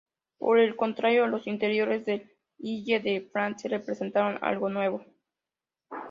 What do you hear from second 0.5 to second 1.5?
el contrario, los